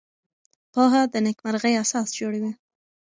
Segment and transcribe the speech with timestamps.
[0.73, 2.51] پوهه د نېکمرغۍ اساس جوړوي.